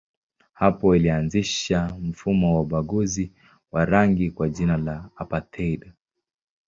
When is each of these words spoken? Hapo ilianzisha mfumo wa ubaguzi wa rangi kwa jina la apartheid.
Hapo 0.53 0.95
ilianzisha 0.95 1.95
mfumo 2.01 2.55
wa 2.55 2.61
ubaguzi 2.61 3.31
wa 3.71 3.85
rangi 3.85 4.31
kwa 4.31 4.49
jina 4.49 4.77
la 4.77 5.09
apartheid. 5.15 5.91